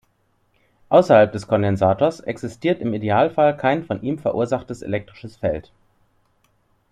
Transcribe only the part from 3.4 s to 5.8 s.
kein von ihm verursachtes elektrisches Feld.